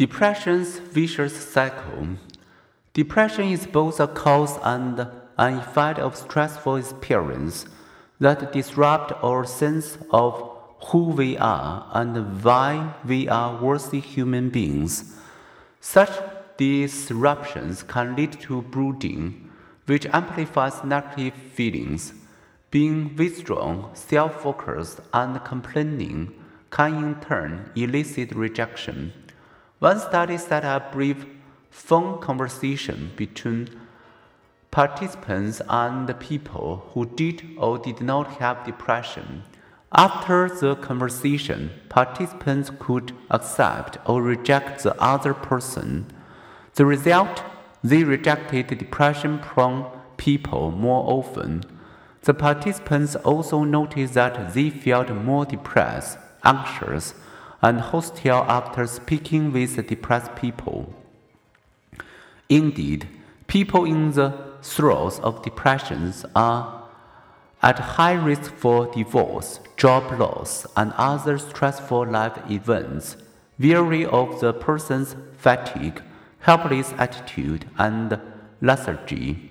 Depression's 0.00 0.78
vicious 0.78 1.36
cycle. 1.36 2.16
Depression 2.94 3.48
is 3.48 3.66
both 3.66 4.00
a 4.00 4.08
cause 4.08 4.58
and 4.62 4.98
an 5.36 5.58
effect 5.58 5.98
of 5.98 6.16
stressful 6.16 6.76
experience 6.76 7.66
that 8.18 8.50
disrupt 8.50 9.12
our 9.22 9.44
sense 9.44 9.98
of 10.10 10.56
who 10.86 11.10
we 11.10 11.36
are 11.36 11.86
and 11.92 12.42
why 12.42 12.94
we 13.04 13.28
are 13.28 13.62
worthy 13.62 14.00
human 14.00 14.48
beings. 14.48 15.18
Such 15.82 16.12
disruptions 16.56 17.82
can 17.82 18.16
lead 18.16 18.40
to 18.40 18.62
brooding, 18.62 19.50
which 19.84 20.06
amplifies 20.14 20.82
negative 20.82 21.34
feelings. 21.34 22.14
Being 22.70 23.16
withdrawn, 23.16 23.94
self 23.94 24.44
focused, 24.44 25.00
and 25.12 25.44
complaining 25.44 26.32
can 26.70 26.94
in 27.04 27.20
turn 27.20 27.70
elicit 27.76 28.32
rejection. 28.32 29.12
One 29.80 29.98
study 29.98 30.36
set 30.36 30.62
up 30.62 30.92
brief 30.92 31.24
phone 31.70 32.20
conversation 32.20 33.12
between 33.16 33.80
participants 34.70 35.62
and 35.70 36.20
people 36.20 36.84
who 36.92 37.06
did 37.06 37.42
or 37.56 37.78
did 37.78 38.02
not 38.02 38.26
have 38.40 38.66
depression. 38.66 39.42
After 39.90 40.50
the 40.50 40.76
conversation, 40.76 41.70
participants 41.88 42.70
could 42.78 43.12
accept 43.30 43.96
or 44.04 44.20
reject 44.20 44.82
the 44.82 44.94
other 45.00 45.32
person. 45.32 46.12
The 46.74 46.84
result, 46.84 47.42
they 47.82 48.04
rejected 48.04 48.66
depression 48.76 49.38
prone 49.38 49.90
people 50.18 50.72
more 50.72 51.10
often. 51.10 51.64
The 52.20 52.34
participants 52.34 53.16
also 53.16 53.64
noticed 53.64 54.12
that 54.12 54.52
they 54.52 54.68
felt 54.68 55.08
more 55.08 55.46
depressed, 55.46 56.18
anxious, 56.44 57.14
and 57.62 57.80
hostile 57.80 58.44
after 58.48 58.86
speaking 58.86 59.52
with 59.52 59.86
depressed 59.86 60.34
people. 60.34 60.94
Indeed, 62.48 63.06
people 63.46 63.84
in 63.84 64.12
the 64.12 64.32
throes 64.62 65.18
of 65.20 65.42
depressions 65.42 66.24
are 66.34 66.88
at 67.62 67.78
high 67.78 68.14
risk 68.14 68.54
for 68.54 68.86
divorce, 68.92 69.60
job 69.76 70.18
loss, 70.18 70.66
and 70.76 70.92
other 70.96 71.38
stressful 71.38 72.06
life 72.06 72.38
events, 72.50 73.16
weary 73.58 74.06
of 74.06 74.40
the 74.40 74.52
person's 74.52 75.14
fatigue, 75.36 76.02
helpless 76.40 76.94
attitude, 76.96 77.66
and 77.78 78.18
lethargy. 78.62 79.50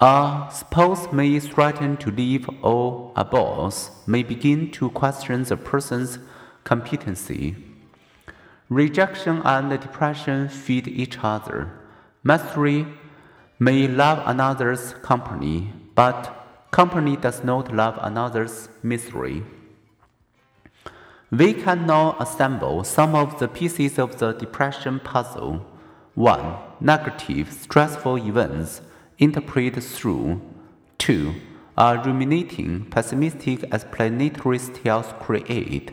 A 0.00 0.48
spouse 0.52 1.12
may 1.12 1.38
threaten 1.40 1.96
to 1.98 2.10
leave 2.10 2.48
or 2.62 3.12
a 3.16 3.24
boss 3.24 3.90
may 4.06 4.22
begin 4.22 4.70
to 4.72 4.90
question 4.90 5.44
the 5.44 5.56
person's 5.56 6.18
competency. 6.64 7.56
Rejection 8.68 9.42
and 9.44 9.70
depression 9.80 10.48
feed 10.48 10.88
each 10.88 11.18
other. 11.22 11.70
Mastery 12.22 12.86
may 13.58 13.86
love 13.86 14.22
another's 14.26 14.94
company, 15.02 15.72
but 15.94 16.34
company 16.70 17.16
does 17.16 17.44
not 17.44 17.72
love 17.72 17.98
another's 18.02 18.68
misery. 18.82 19.44
We 21.30 21.52
can 21.52 21.86
now 21.86 22.16
assemble 22.18 22.84
some 22.84 23.14
of 23.14 23.38
the 23.38 23.48
pieces 23.48 23.98
of 23.98 24.18
the 24.18 24.32
depression 24.32 25.00
puzzle. 25.00 25.66
1. 26.14 26.54
Negative, 26.80 27.52
stressful 27.52 28.18
events 28.18 28.80
interpret 29.18 29.82
through. 29.82 30.40
2. 30.98 31.34
A 31.76 31.98
ruminating, 32.04 32.84
pessimistic 32.86 33.64
explanatory 33.64 34.58
styles 34.58 35.12
create. 35.20 35.90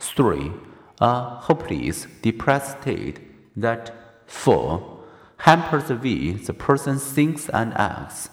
3. 0.00 0.52
A 1.00 1.36
hopeless, 1.46 2.06
depressed 2.22 2.82
state 2.82 3.20
that 3.56 3.94
4. 4.26 4.98
Hampers 5.38 5.88
the 5.88 5.96
way 5.96 6.32
the 6.32 6.52
person 6.52 6.98
thinks 6.98 7.48
and 7.50 7.72
acts. 7.74 8.28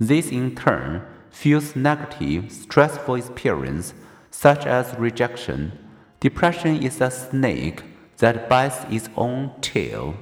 This 0.00 0.30
in 0.30 0.54
turn 0.54 1.02
fuels 1.30 1.76
negative, 1.76 2.50
stressful 2.50 3.16
experience 3.16 3.94
such 4.30 4.66
as 4.66 4.94
rejection. 4.98 5.72
Depression 6.20 6.82
is 6.82 7.00
a 7.00 7.10
snake 7.10 7.82
that 8.18 8.48
bites 8.48 8.84
its 8.90 9.08
own 9.16 9.52
tail. 9.60 10.16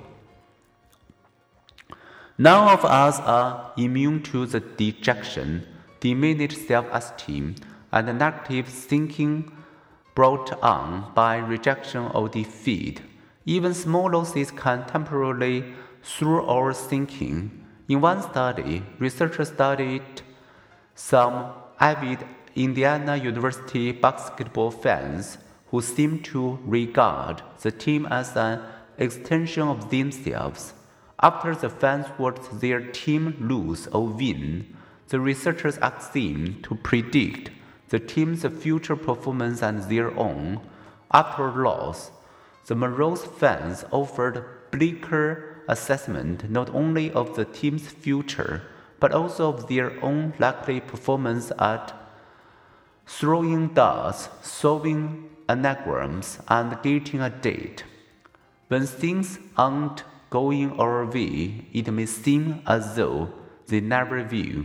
None 2.39 2.69
of 2.69 2.85
us 2.85 3.19
are 3.21 3.73
immune 3.79 4.23
to 4.25 4.45
the 4.45 4.61
dejection, 4.61 5.67
diminished 6.01 6.67
self 6.69 6.87
esteem, 6.93 7.55
and 7.91 8.19
negative 8.19 8.69
thinking 8.69 9.51
brought 10.17 10.51
on 10.63 11.13
by 11.15 11.37
rejection 11.37 12.11
or 12.15 12.29
defeat. 12.29 13.03
Even 13.45 13.73
small 13.73 14.11
losses 14.11 14.51
can 14.51 14.85
temporarily 14.87 15.63
through 16.03 16.45
our 16.47 16.73
thinking. 16.73 17.65
In 17.89 18.01
one 18.01 18.23
study, 18.23 18.83
researchers 18.99 19.49
studied 19.49 20.23
some 20.97 21.53
avid 21.79 22.27
Indiana 22.57 23.17
University 23.17 23.93
basketball 23.93 24.71
fans 24.71 25.39
who 25.67 25.83
seemed 25.83 26.25
to 26.25 26.59
regard 26.65 27.43
the 27.61 27.71
team 27.71 28.07
as 28.07 28.35
an 28.35 28.63
extension 28.97 29.69
of 29.69 29.91
themselves. 29.91 30.73
After 31.21 31.55
the 31.55 31.69
fans 31.69 32.07
watched 32.19 32.61
their 32.61 32.81
team 32.81 33.37
lose 33.39 33.87
or 33.89 34.07
win, 34.07 34.75
the 35.09 35.21
researchers 35.21 35.77
asked 35.79 36.15
them 36.15 36.63
to 36.63 36.75
predict 36.75 37.51
the 37.89 37.99
team's 37.99 38.45
future 38.45 38.97
performance 38.97 39.63
and 39.63 39.83
their 39.85 40.17
own. 40.19 40.61
After 41.13 41.51
loss, 41.51 42.11
the 42.67 42.75
morose 42.75 43.25
fans 43.25 43.85
offered 43.91 44.45
bleaker 44.71 45.63
assessment 45.69 46.51
not 46.51 46.69
only 46.75 47.11
of 47.13 47.37
the 47.37 47.45
team's 47.45 47.89
future, 47.89 48.63
but 48.99 49.13
also 49.13 49.53
of 49.53 49.69
their 49.69 50.03
own 50.05 50.33
likely 50.39 50.81
performance 50.81 51.53
at 51.59 51.93
throwing 53.07 53.69
darts, 53.69 54.29
solving 54.43 55.31
anagrams, 55.49 56.41
and 56.49 56.77
getting 56.83 57.21
a 57.21 57.31
date. 57.31 57.85
When 58.69 58.87
things 58.87 59.39
aren't 59.57 60.03
going 60.31 60.73
our 60.73 61.07
way, 61.07 61.67
it 61.73 61.93
may 61.93 62.07
seem 62.07 62.63
as 62.67 62.97
though 62.97 63.33
they 63.69 63.81
never 63.81 64.25
will. 64.25 64.65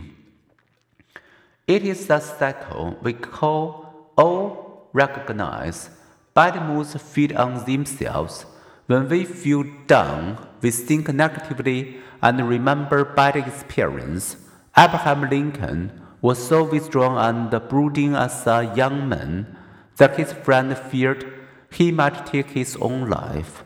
It 1.68 1.84
is 1.84 2.10
a 2.10 2.20
cycle 2.20 2.98
we 3.02 3.12
call 3.12 4.10
all 4.16 4.88
recognize. 4.92 5.90
Bad 6.34 6.60
moods 6.66 7.00
feed 7.00 7.32
on 7.34 7.64
themselves. 7.64 8.46
When 8.86 9.08
we 9.08 9.24
feel 9.24 9.62
down, 9.86 10.44
we 10.60 10.72
think 10.72 11.08
negatively 11.14 11.98
and 12.20 12.48
remember 12.48 13.04
bad 13.04 13.36
experience. 13.36 14.36
Abraham 14.76 15.30
Lincoln 15.30 16.02
was 16.20 16.44
so 16.44 16.64
withdrawn 16.64 17.16
and 17.16 17.68
brooding 17.68 18.16
as 18.16 18.44
a 18.44 18.72
young 18.74 19.08
man 19.08 19.56
that 19.98 20.16
his 20.16 20.32
friend 20.32 20.76
feared 20.76 21.32
he 21.70 21.92
might 21.92 22.26
take 22.26 22.50
his 22.50 22.76
own 22.80 23.08
life. 23.08 23.62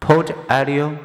Poet 0.00 0.36
Emily 0.50 0.98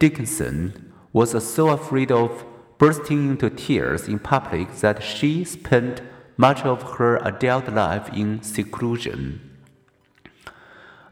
Dickinson 0.00 0.92
was 1.12 1.30
so 1.54 1.68
afraid 1.68 2.10
of 2.10 2.44
bursting 2.78 3.30
into 3.30 3.50
tears 3.50 4.08
in 4.08 4.18
public 4.18 4.70
that 4.76 5.02
she 5.02 5.44
spent 5.44 6.02
much 6.36 6.62
of 6.64 6.98
her 6.98 7.16
adult 7.26 7.68
life 7.68 8.08
in 8.12 8.42
seclusion. 8.42 9.40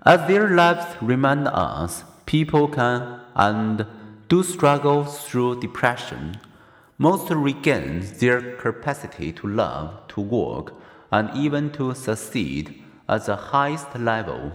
As 0.04 0.28
their 0.28 0.50
lives 0.50 0.84
remind 1.00 1.48
us, 1.48 2.04
people 2.26 2.68
can 2.68 3.20
and 3.34 3.86
do 4.28 4.42
struggle 4.42 5.04
through 5.04 5.60
depression. 5.60 6.38
Most 6.98 7.30
regain 7.30 8.04
their 8.20 8.56
capacity 8.56 9.32
to 9.32 9.46
love, 9.46 10.06
to 10.08 10.20
work, 10.20 10.74
and 11.10 11.30
even 11.34 11.70
to 11.72 11.94
succeed 11.94 12.82
at 13.08 13.26
the 13.26 13.36
highest 13.36 13.98
level 13.98 14.52